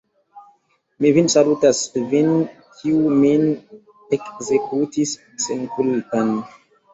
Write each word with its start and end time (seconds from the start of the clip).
Mi 1.03 1.09
vin 1.17 1.27
salutas, 1.33 1.81
vin, 2.13 2.31
kiu 2.79 3.03
min 3.19 3.45
ekzekutis 4.19 5.15
senkulpan! 5.47 6.35